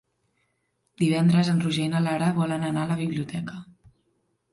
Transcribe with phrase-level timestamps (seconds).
[1.01, 3.59] Divendres en Roger i na Lara volen anar a la biblioteca.